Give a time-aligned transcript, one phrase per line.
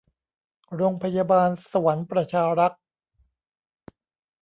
[0.75, 2.81] โรงพยาบาลสวรรค์ประชารักษ์